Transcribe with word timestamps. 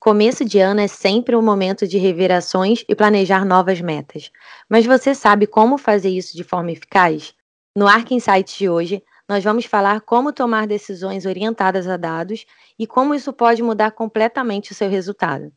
Começo 0.00 0.44
de 0.44 0.60
ano 0.60 0.80
é 0.80 0.86
sempre 0.86 1.34
um 1.34 1.42
momento 1.42 1.84
de 1.84 1.98
revirações 1.98 2.84
e 2.88 2.94
planejar 2.94 3.44
novas 3.44 3.80
metas. 3.80 4.30
Mas 4.70 4.86
você 4.86 5.12
sabe 5.12 5.44
como 5.44 5.76
fazer 5.76 6.08
isso 6.08 6.36
de 6.36 6.44
forma 6.44 6.70
eficaz? 6.70 7.34
No 7.74 7.88
Arc 7.88 8.12
Insights 8.12 8.56
de 8.56 8.68
hoje, 8.68 9.02
nós 9.28 9.42
vamos 9.42 9.64
falar 9.64 10.00
como 10.02 10.32
tomar 10.32 10.68
decisões 10.68 11.26
orientadas 11.26 11.88
a 11.88 11.96
dados 11.96 12.46
e 12.78 12.86
como 12.86 13.12
isso 13.12 13.32
pode 13.32 13.60
mudar 13.60 13.90
completamente 13.90 14.70
o 14.70 14.74
seu 14.74 14.88
resultado. 14.88 15.52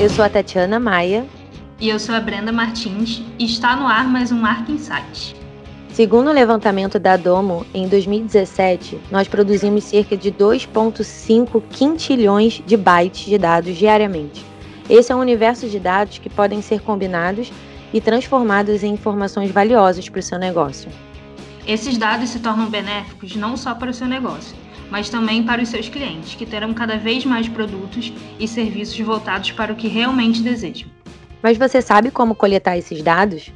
Eu 0.00 0.10
sou 0.10 0.24
a 0.24 0.28
Tatiana 0.28 0.80
Maia. 0.80 1.24
E 1.78 1.88
eu 1.88 2.00
sou 2.00 2.14
a 2.14 2.20
Brenda 2.20 2.50
Martins 2.50 3.22
e 3.38 3.44
está 3.44 3.76
no 3.76 3.86
ar 3.86 4.08
mais 4.08 4.32
um 4.32 4.44
Arc 4.44 4.68
Insight. 4.68 5.39
Segundo 5.92 6.30
o 6.30 6.32
levantamento 6.32 7.00
da 7.00 7.16
Domo, 7.16 7.66
em 7.74 7.88
2017, 7.88 8.98
nós 9.10 9.26
produzimos 9.26 9.84
cerca 9.84 10.16
de 10.16 10.30
2,5 10.30 11.60
quintilhões 11.68 12.62
de 12.64 12.76
bytes 12.76 13.26
de 13.26 13.36
dados 13.36 13.76
diariamente. 13.76 14.44
Esse 14.88 15.10
é 15.10 15.16
um 15.16 15.20
universo 15.20 15.68
de 15.68 15.80
dados 15.80 16.18
que 16.18 16.30
podem 16.30 16.62
ser 16.62 16.80
combinados 16.80 17.52
e 17.92 18.00
transformados 18.00 18.84
em 18.84 18.92
informações 18.94 19.50
valiosas 19.50 20.08
para 20.08 20.20
o 20.20 20.22
seu 20.22 20.38
negócio. 20.38 20.88
Esses 21.66 21.98
dados 21.98 22.30
se 22.30 22.38
tornam 22.38 22.70
benéficos 22.70 23.34
não 23.34 23.56
só 23.56 23.74
para 23.74 23.90
o 23.90 23.94
seu 23.94 24.06
negócio, 24.06 24.56
mas 24.90 25.10
também 25.10 25.42
para 25.42 25.60
os 25.60 25.68
seus 25.68 25.88
clientes, 25.88 26.36
que 26.36 26.46
terão 26.46 26.72
cada 26.72 26.96
vez 26.96 27.24
mais 27.24 27.48
produtos 27.48 28.12
e 28.38 28.46
serviços 28.46 28.98
voltados 29.00 29.50
para 29.50 29.72
o 29.72 29.76
que 29.76 29.88
realmente 29.88 30.40
desejam. 30.40 30.88
Mas 31.42 31.58
você 31.58 31.82
sabe 31.82 32.10
como 32.10 32.34
coletar 32.34 32.78
esses 32.78 33.02
dados? 33.02 33.50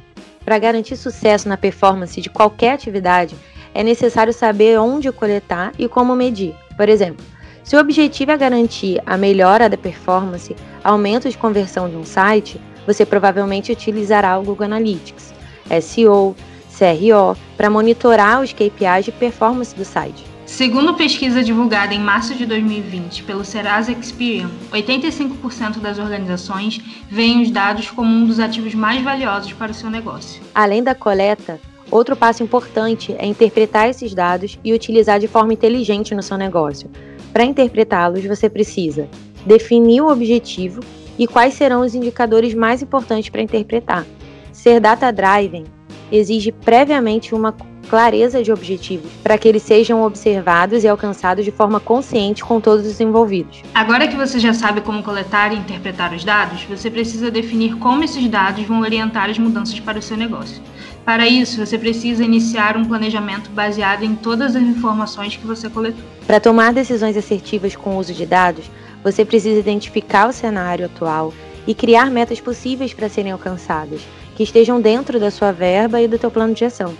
Para 0.45 0.59
garantir 0.59 0.95
sucesso 0.95 1.49
na 1.49 1.57
performance 1.57 2.21
de 2.21 2.29
qualquer 2.29 2.73
atividade, 2.73 3.35
é 3.73 3.83
necessário 3.83 4.31
saber 4.31 4.79
onde 4.79 5.11
coletar 5.11 5.73
e 5.77 5.89
como 5.89 6.15
medir. 6.15 6.55
Por 6.77 6.87
exemplo, 6.87 7.25
se 7.63 7.75
o 7.75 7.79
objetivo 7.79 8.31
é 8.31 8.37
garantir 8.37 9.01
a 9.07 9.17
melhora 9.17 9.67
da 9.67 9.75
performance, 9.75 10.55
aumento 10.83 11.27
de 11.27 11.37
conversão 11.37 11.89
de 11.89 11.95
um 11.95 12.05
site, 12.05 12.61
você 12.85 13.03
provavelmente 13.03 13.71
utilizará 13.71 14.37
o 14.37 14.43
Google 14.43 14.67
Analytics, 14.67 15.33
SEO, 15.81 16.35
CRO, 16.77 17.35
para 17.57 17.69
monitorar 17.69 18.41
os 18.41 18.53
KPIs 18.53 19.05
de 19.05 19.11
performance 19.11 19.75
do 19.75 19.83
site. 19.83 20.34
Segundo 20.45 20.93
pesquisa 20.93 21.43
divulgada 21.43 21.93
em 21.93 21.99
março 21.99 22.35
de 22.35 22.45
2020 22.45 23.23
pelo 23.23 23.43
Serasa 23.43 23.91
Experian, 23.91 24.49
85% 24.71 25.79
das 25.79 25.97
organizações 25.97 26.79
veem 27.09 27.41
os 27.41 27.49
dados 27.49 27.89
como 27.89 28.09
um 28.09 28.27
dos 28.27 28.39
ativos 28.39 28.75
mais 28.75 29.01
valiosos 29.01 29.53
para 29.53 29.71
o 29.71 29.75
seu 29.75 29.89
negócio. 29.89 30.41
Além 30.53 30.83
da 30.83 30.93
coleta, 30.93 31.59
outro 31.89 32.15
passo 32.15 32.43
importante 32.43 33.15
é 33.17 33.25
interpretar 33.25 33.89
esses 33.89 34.13
dados 34.13 34.59
e 34.63 34.71
utilizar 34.71 35.19
de 35.19 35.27
forma 35.27 35.51
inteligente 35.51 36.13
no 36.13 36.21
seu 36.21 36.37
negócio. 36.37 36.91
Para 37.33 37.43
interpretá-los, 37.43 38.23
você 38.23 38.47
precisa 38.47 39.09
definir 39.47 40.01
o 40.01 40.11
objetivo 40.11 40.79
e 41.17 41.25
quais 41.25 41.55
serão 41.55 41.81
os 41.81 41.95
indicadores 41.95 42.53
mais 42.53 42.83
importantes 42.83 43.29
para 43.29 43.41
interpretar. 43.41 44.05
Ser 44.53 44.79
data-driven 44.79 45.65
exige 46.11 46.51
previamente 46.51 47.33
uma 47.33 47.53
clareza 47.89 48.43
de 48.43 48.51
objetivos, 48.51 49.11
para 49.23 49.37
que 49.37 49.47
eles 49.47 49.63
sejam 49.63 50.03
observados 50.03 50.83
e 50.83 50.87
alcançados 50.87 51.45
de 51.45 51.51
forma 51.51 51.79
consciente 51.79 52.43
com 52.43 52.59
todos 52.59 52.85
os 52.85 52.99
envolvidos. 52.99 53.61
Agora 53.73 54.07
que 54.07 54.15
você 54.15 54.39
já 54.39 54.53
sabe 54.53 54.81
como 54.81 55.03
coletar 55.03 55.53
e 55.53 55.57
interpretar 55.57 56.13
os 56.13 56.23
dados, 56.23 56.63
você 56.63 56.89
precisa 56.89 57.29
definir 57.29 57.75
como 57.77 58.03
esses 58.03 58.27
dados 58.27 58.63
vão 58.65 58.81
orientar 58.81 59.29
as 59.29 59.37
mudanças 59.37 59.79
para 59.79 59.99
o 59.99 60.01
seu 60.01 60.17
negócio. 60.17 60.61
Para 61.05 61.27
isso, 61.27 61.63
você 61.63 61.77
precisa 61.77 62.23
iniciar 62.23 62.75
um 62.75 62.85
planejamento 62.85 63.51
baseado 63.51 64.03
em 64.03 64.15
todas 64.15 64.55
as 64.55 64.63
informações 64.63 65.37
que 65.37 65.45
você 65.45 65.69
coletou. 65.69 66.03
Para 66.25 66.39
tomar 66.39 66.73
decisões 66.73 67.15
assertivas 67.15 67.75
com 67.75 67.91
o 67.91 67.99
uso 67.99 68.13
de 68.13 68.25
dados, 68.25 68.65
você 69.03 69.23
precisa 69.23 69.59
identificar 69.59 70.27
o 70.27 70.33
cenário 70.33 70.87
atual 70.87 71.31
e 71.67 71.75
criar 71.75 72.09
metas 72.09 72.39
possíveis 72.39 72.91
para 72.91 73.07
serem 73.07 73.31
alcançadas, 73.31 74.01
que 74.35 74.43
estejam 74.43 74.79
dentro 74.79 75.19
da 75.19 75.31
sua 75.31 75.51
verba 75.51 76.01
e 76.01 76.07
do 76.07 76.19
teu 76.19 76.29
plano 76.29 76.53
de 76.53 76.65
ação. 76.65 76.93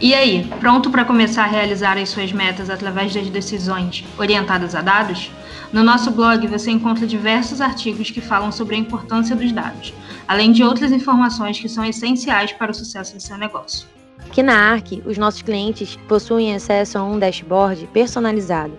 E 0.00 0.14
aí, 0.14 0.50
pronto 0.60 0.90
para 0.90 1.04
começar 1.04 1.44
a 1.44 1.46
realizar 1.46 1.98
as 1.98 2.08
suas 2.08 2.32
metas 2.32 2.70
através 2.70 3.12
das 3.12 3.28
decisões 3.28 4.02
orientadas 4.18 4.74
a 4.74 4.80
dados? 4.80 5.30
No 5.72 5.84
nosso 5.84 6.10
blog 6.10 6.46
você 6.46 6.70
encontra 6.70 7.06
diversos 7.06 7.60
artigos 7.60 8.10
que 8.10 8.20
falam 8.20 8.50
sobre 8.50 8.76
a 8.76 8.78
importância 8.78 9.36
dos 9.36 9.52
dados, 9.52 9.92
além 10.26 10.52
de 10.52 10.64
outras 10.64 10.90
informações 10.90 11.60
que 11.60 11.68
são 11.68 11.84
essenciais 11.84 12.50
para 12.52 12.70
o 12.70 12.74
sucesso 12.74 13.14
do 13.14 13.20
seu 13.20 13.36
negócio. 13.36 13.86
Aqui 14.24 14.42
na 14.42 14.72
ARC, 14.72 15.02
os 15.04 15.18
nossos 15.18 15.42
clientes 15.42 15.96
possuem 16.08 16.54
acesso 16.54 16.96
a 16.96 17.04
um 17.04 17.18
dashboard 17.18 17.86
personalizado, 17.92 18.78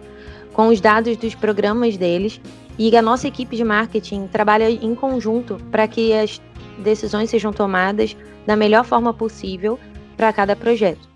com 0.53 0.69
os 0.69 0.81
dados 0.81 1.15
dos 1.17 1.35
programas 1.35 1.97
deles, 1.97 2.41
e 2.79 2.95
a 2.97 3.01
nossa 3.01 3.27
equipe 3.27 3.55
de 3.55 3.63
marketing 3.63 4.27
trabalha 4.27 4.69
em 4.69 4.95
conjunto 4.95 5.57
para 5.69 5.87
que 5.87 6.13
as 6.13 6.41
decisões 6.81 7.29
sejam 7.29 7.53
tomadas 7.53 8.15
da 8.45 8.55
melhor 8.55 8.83
forma 8.83 9.13
possível 9.13 9.79
para 10.17 10.33
cada 10.33 10.55
projeto. 10.55 11.11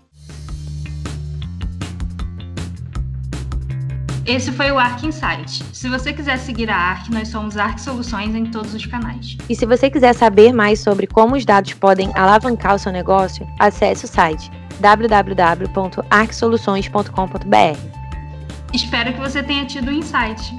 Esse 4.26 4.50
foi 4.50 4.72
o 4.72 4.78
Arc 4.78 5.04
Insight. 5.04 5.62
Se 5.72 5.88
você 5.88 6.12
quiser 6.12 6.36
seguir 6.38 6.68
a 6.68 6.76
Arc, 6.76 7.08
nós 7.10 7.28
somos 7.28 7.56
Arc 7.56 7.78
Soluções 7.78 8.34
em 8.34 8.46
todos 8.46 8.74
os 8.74 8.84
canais. 8.84 9.36
E 9.48 9.54
se 9.54 9.64
você 9.64 9.88
quiser 9.88 10.14
saber 10.14 10.52
mais 10.52 10.80
sobre 10.80 11.06
como 11.06 11.36
os 11.36 11.44
dados 11.44 11.74
podem 11.74 12.10
alavancar 12.16 12.74
o 12.74 12.78
seu 12.78 12.90
negócio, 12.90 13.46
acesse 13.60 14.04
o 14.04 14.08
site 14.08 14.50
www.arcsoluções.com.br. 14.80 17.78
Espero 18.74 19.12
que 19.12 19.20
você 19.20 19.44
tenha 19.44 19.64
tido 19.64 19.92
um 19.92 19.94
insight. 19.94 20.56